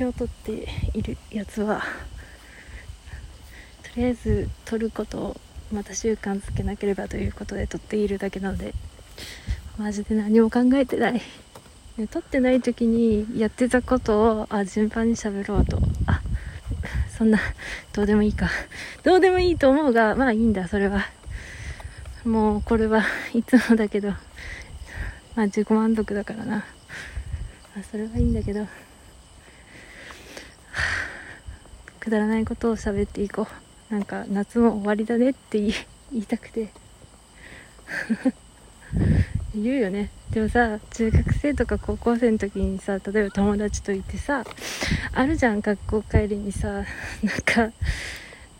[0.00, 1.82] 標を取っているやつは
[3.82, 5.40] とりあえず取ることを
[5.72, 8.72] また習慣づけなければということで取っているだけなので
[9.76, 11.20] マジで何も考えてない、
[11.96, 15.78] 取ってない時にやってたことをあ順番に喋ろうと。
[16.06, 16.20] あ
[17.16, 17.38] そんな
[17.92, 18.48] どうでもいいか。
[19.02, 21.06] どうでもいいと思うがまあいいんだそれは。
[22.24, 24.16] もうこれはいつもだけどま
[25.36, 26.64] あ自己満足だからな、
[27.90, 28.70] それはいいんだけど、はあ、
[32.10, 33.46] くだらないことを喋っていこ
[33.90, 33.94] う。
[33.94, 35.72] なんか夏も終わりだねって言
[36.12, 36.70] いたくて。
[39.54, 40.10] 言うよね。
[40.32, 44.44] でもさ中学生とか高校生の時にさ例えば友達といてさ
[45.12, 46.84] あるじゃん学校帰りにさ なん
[47.44, 47.72] か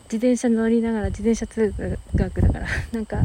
[0.04, 1.74] 自転車乗りながら自転車通
[2.14, 2.66] 学だから。
[2.92, 3.18] なんか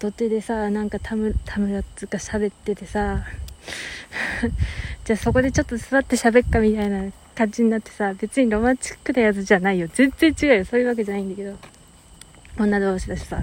[0.00, 3.24] 土手でさなんか田村田村っつうか喋っててさ。
[5.04, 9.88] じゃあそこでちょっと座って喋っかみたいな感じになってさ別にロマンチックなやつじゃないよ。
[9.92, 10.64] 全然違うよ。
[10.64, 11.56] そういうわけじゃないんだけど。
[12.58, 13.42] 女同士だしさ。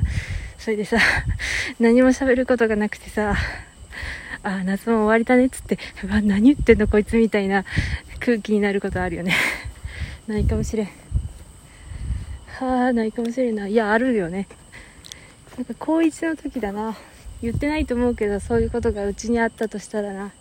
[0.58, 0.98] それでさ
[1.80, 3.36] 何も喋ることがなくてさ
[4.44, 7.66] ああ夏も終わりだねっつってうわ何言ってんのこいつみたいな
[8.20, 9.34] 空気になることあるよね。
[10.28, 10.90] ないかもしれん。
[12.60, 13.74] はあないかもしれんない。
[13.74, 14.48] やあるよね。
[15.58, 16.96] なんか高1の時だな。
[17.42, 20.32] 言ってないと思うけどそういうことがうちにあったとしたらな。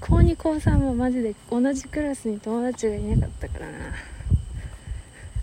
[0.00, 3.94] 高2高3もマジで同じクラスに友達がいなかったからな。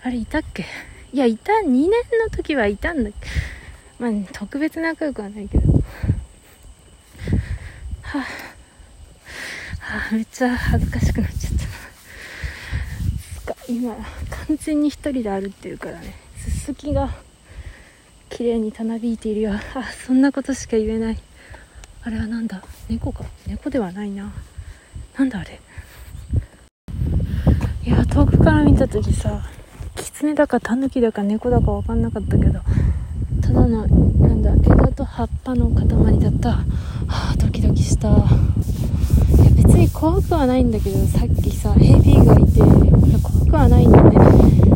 [0.03, 0.65] あれいたっけ？
[1.13, 1.91] いやいた2年の
[2.31, 3.11] 時はいたんだ
[3.99, 5.71] まあ、特別仲良くはないけど。
[5.71, 5.79] は
[8.13, 8.25] あ、は
[10.11, 11.53] あ、めっちゃ恥ずかしくなっちゃっ
[13.45, 13.55] た。
[13.71, 13.95] 今
[14.47, 16.13] 完全に一人で歩ってるからね。
[16.37, 17.15] すすきが
[18.29, 19.53] 綺麗にたなびいているよ。
[19.53, 21.17] あそんなことしか言えない。
[22.07, 22.63] あれはなんだ？
[22.87, 23.25] 猫か？
[23.47, 24.31] 猫ではないな。
[25.17, 25.59] なんだあれ？
[27.83, 29.41] いや遠くから見た時さ
[29.93, 32.61] キツネだかタヌキだか猫だか分かんなかったけど
[33.41, 35.85] ただのなんだ枝と葉っぱの塊
[36.19, 36.49] だった。
[36.51, 36.63] は
[37.07, 38.07] あドキドキした。
[38.07, 38.17] いや
[39.57, 42.61] 別に怖くはないんだけどさっきさヘビがいて
[43.21, 44.15] 怖くはないんだよね。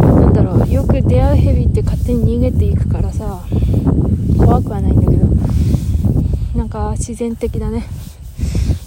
[0.01, 3.41] なんだろうよく出会うヘビって勝手に逃げていくからさ
[4.37, 5.31] 怖くはないんだけど。
[6.61, 7.87] なんか自然的だね。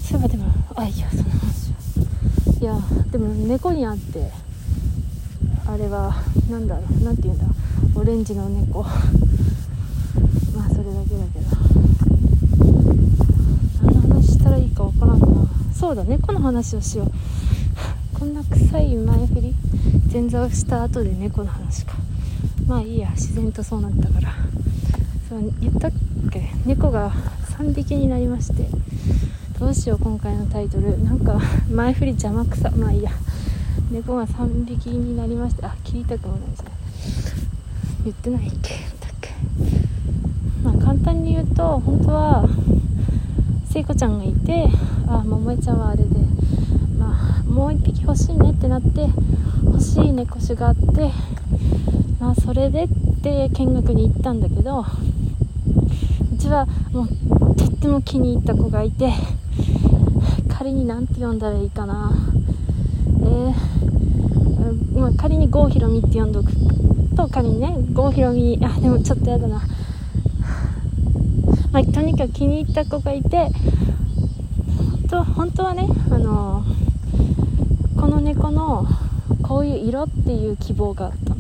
[0.09, 0.45] そういえばでも
[0.77, 1.77] あいやその話は。
[2.61, 2.79] いや
[3.11, 4.31] でも猫に会って
[5.67, 6.15] あれは
[6.49, 7.47] 何だろう何て言うんだ。
[7.97, 8.85] オレンジの猫。
[8.85, 8.91] ま
[10.67, 11.47] あそれだけだけど。
[13.83, 15.27] 何の話したらいいかわからんな。
[15.75, 17.11] そうだ猫の話をしよう。
[18.17, 19.53] こんな臭い前振り
[20.13, 21.95] 前座をした後で猫の話か。
[22.69, 24.33] まあいいや自然とそうなったから。
[25.29, 25.93] そう言ったっ
[26.31, 26.53] け？
[26.65, 27.13] 猫が
[27.59, 28.69] 3匹になりまして
[29.59, 31.03] どうしよう今回のタイトル。
[31.03, 32.71] なんか 前振り邪魔くさ。
[32.77, 33.13] まあいいや。
[33.91, 36.67] 猫が3匹になりましてあ切りたくもないですね。
[38.05, 38.75] 言ってないっけ。
[39.01, 39.31] だっけ。
[40.65, 42.49] まあ簡単に言うと本当は
[43.71, 44.69] 聖子ちゃんがいて
[45.07, 46.11] あ桃江ちゃんはあれで
[46.99, 49.09] まあもう1匹欲しいねってなって
[49.65, 51.11] 欲しい猫種があって
[52.21, 52.89] まあそれでっ
[53.23, 57.34] て見学に行ったんだけどうちはもう
[57.85, 59.13] っても気に入った子がいて
[60.49, 62.13] 仮に何て呼んだらいいかな。
[63.21, 66.51] えー、まあ、仮に郷ひろみって呼んどく
[67.15, 69.63] と仮にね郷ひろみあでもちょっとやだな。
[71.73, 73.51] まあ、とにかく気に入った子がいて
[75.11, 76.65] と本当はねあの
[78.01, 78.87] この猫の
[79.43, 81.35] こういう色っていう希望があった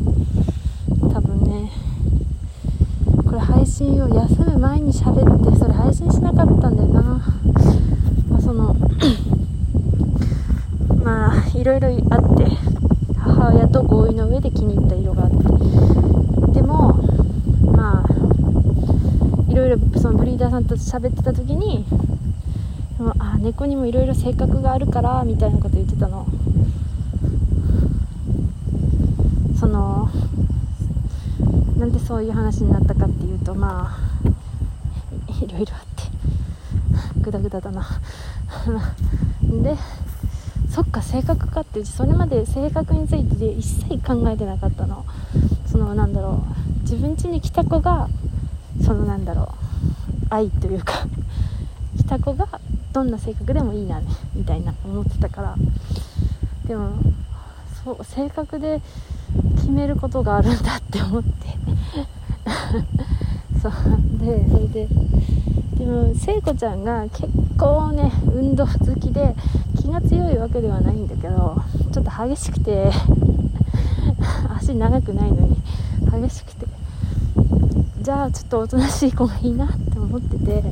[1.08, 1.83] 多分ね。
[3.34, 7.20] れ配信を休む前に喋ってそれ配信しなかったんだよな、ま
[8.38, 8.74] あ、その
[11.02, 12.46] まあいろいろあって
[13.18, 15.36] 母親と合意の上で気に入った色があって。
[16.54, 16.94] でも
[17.72, 18.06] まあ
[19.50, 21.84] いろいろそのブリーダーさんと喋ってた時に
[23.18, 26.26] あ猫にもいろいろ性格があるからみたいなこと言ってたの。
[29.58, 30.08] その
[31.84, 34.24] なんでそういう話になったかっていうとまあ
[35.28, 37.86] いろいろあってグダグダだな。
[39.62, 39.76] で
[40.70, 45.04] そっか性格かってそれまで性格について一切考えてなかったの。
[45.66, 46.42] そのなんだろ
[46.78, 48.08] う自分家に来た子が
[48.82, 51.06] そのなんだろう愛というか
[51.98, 52.48] 来た子が
[52.94, 54.00] どんな性格でもいいな
[54.34, 55.54] みたいな思ってたから。
[56.66, 56.92] でも
[57.84, 58.80] そう性格で
[59.56, 61.62] 決めることがあるんだって思って。
[63.62, 63.72] そう
[64.18, 64.88] でそれで
[65.78, 67.28] でも聖子ちゃんが結
[67.58, 69.34] 構ね運動好きで
[69.80, 71.56] 気が強いわけではないんだけど
[71.92, 72.90] ちょっと激しくて
[74.56, 75.56] 足長くないのに
[76.10, 76.66] 激しくて
[78.02, 80.62] じゃあちょっとおとなしい子がいいなって思ってて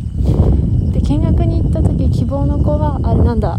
[0.92, 3.58] で見学に行った時希望の子はあれなんだ。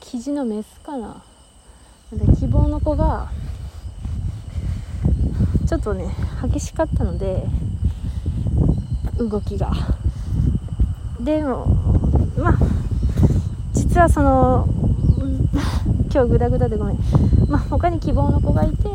[0.00, 1.22] 生地のメスかな。
[2.38, 3.30] 希望の子が
[5.66, 6.14] ちょっとね
[6.50, 7.44] 激しかったので
[9.18, 9.72] 動きが。
[11.20, 11.66] でも
[12.38, 12.58] まあ
[13.72, 14.68] 実はその
[16.12, 16.98] 今日グダグダでごめん。
[17.48, 18.88] まあ他に希望の子がいて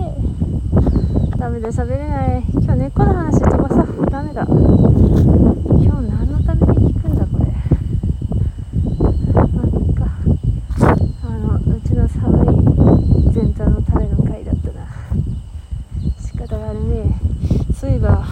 [1.38, 2.44] ダメで喋れない。
[2.54, 7.46] 今日根っこの話とかさダメだ今日何のために聞くんだこれ
[9.54, 10.06] まあいいか
[11.24, 14.88] あのうちの寒い全体のための回だったな
[16.20, 17.20] 仕方があるね
[17.81, 18.24] そういえば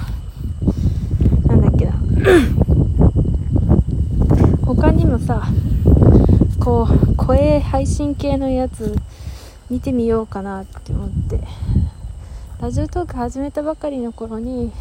[1.48, 1.94] なんだっけな。
[4.64, 5.42] 他にもさ
[6.60, 8.96] こう声配信系のやつ
[9.72, 11.42] 見てみようかなって思って。
[12.62, 14.72] ラジオトーク始めたばかりの頃に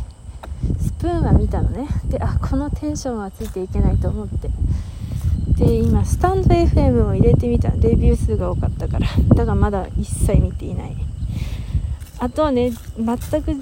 [0.78, 1.88] スプーンは見たのね。
[2.10, 4.50] であこのテンションはついていけないと思って。
[5.64, 7.70] で今スタンド FM を入れてみた。
[7.70, 9.06] レビュー数が多かったから。
[9.34, 11.07] だがまだ一切見ていない。
[12.18, 13.54] あとはね全く違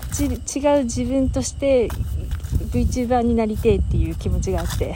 [0.81, 1.89] う自分として
[2.71, 4.95] VTuber になりてえっていう気持ちがあって。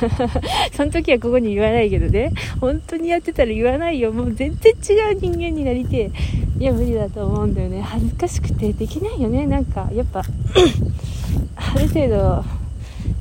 [0.72, 2.32] その時はここに言わないけどね。
[2.60, 4.12] 本当にやってたら言わないよ。
[4.12, 4.76] もう全然違
[5.12, 6.10] う人間になりて
[6.58, 7.82] いや無理だと思うんだよね。
[7.82, 9.46] 恥ずかしくてできないよね。
[9.46, 10.22] なんかやっぱ
[11.56, 12.44] ある程度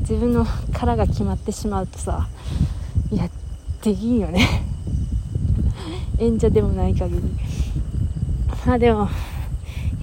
[0.02, 2.28] 自分の殻が決まってしまうとさ
[3.12, 3.30] いや
[3.84, 4.48] できんよね。
[6.20, 7.22] 演者でもない限り。
[8.66, 9.10] まあでも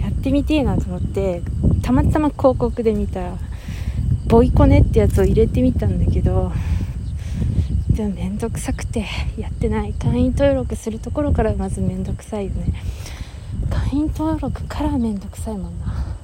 [0.00, 1.42] やってみてえなと思って
[1.82, 3.32] たまたま広告で見た
[4.26, 6.52] ボイコネってやつを入れてみたんだけど
[7.90, 9.06] でもめんどくさくて
[9.38, 9.92] やってない。
[9.94, 12.74] 会員登録するところからまずめんどくさいよね。
[13.70, 16.16] 会員登録からめんどくさいもんな。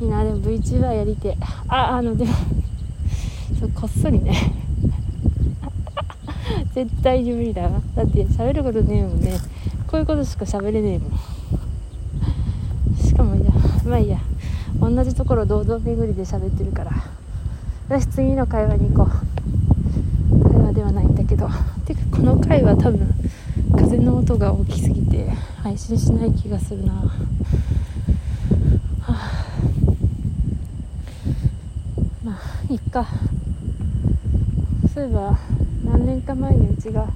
[0.00, 1.36] いいなでも VTuber やりて
[1.68, 2.32] ああのでも
[3.58, 4.67] そうこっそりね。
[6.84, 7.80] 絶対に無理だわ。
[7.96, 9.36] だって喋ることねえもんね。
[9.88, 11.10] こういうことしか喋れねえもん。
[12.96, 13.50] しかもいや
[13.84, 14.20] まあいいや。
[14.80, 16.92] 同じところ堂々巡りで喋ってるから。
[17.96, 20.50] よし次の会話に行こう。
[20.50, 21.48] 会話ではないんだけど。
[21.84, 23.12] てかこの回は多分
[23.76, 25.28] 風の音が大きすぎて
[25.60, 27.10] 配信しない気がするな、は
[29.08, 29.32] あ、
[32.22, 33.04] まあいっか。
[34.94, 35.36] そういえば
[35.84, 37.08] 何年か前にうちが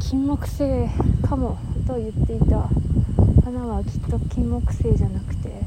[0.00, 0.88] 金木犀
[1.28, 2.68] かもと言っていた
[3.44, 5.62] 花はきっと金木犀じゃなくて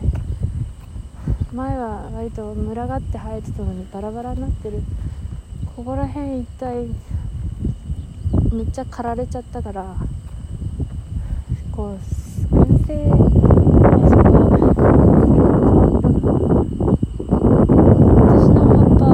[1.53, 4.81] 前は割と群がって生えてたのにバラバラになってる。
[5.75, 6.93] ここら辺一帯
[8.55, 9.95] めっちゃ刈られちゃったから
[11.71, 13.21] こう燻製私
[18.51, 19.05] の葉っぱ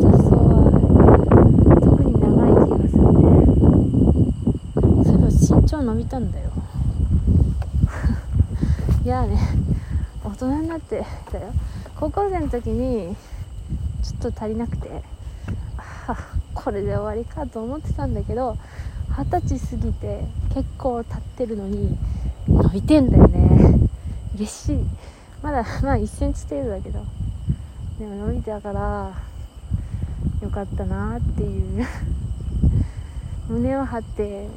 [0.00, 0.50] 雑草は
[1.80, 3.24] 特に長い気がするね
[5.04, 5.28] そういえば
[5.60, 6.50] 身長伸びたんだよ
[9.04, 9.38] いやね
[10.24, 11.52] 大人になってたよ。
[11.98, 13.16] 高校生の時に
[14.02, 15.02] ちょっと足りなくて
[15.78, 16.16] あ
[16.54, 18.56] これで終わりかと思ってたんだけど
[19.18, 21.96] 二十歳過ぎて結構経ってるのに
[22.48, 23.88] 伸びてんだよね。
[24.34, 24.78] 嬉しい。
[25.42, 27.04] まだまあ1センチ程度だけど
[27.98, 29.12] でも伸びたから
[30.42, 31.86] よかったなっていう。
[33.48, 34.48] 胸を張って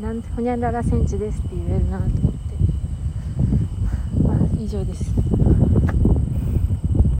[0.00, 2.29] なんほにゃららセンチですって言えるなと思って。
[4.60, 5.49] 以上です。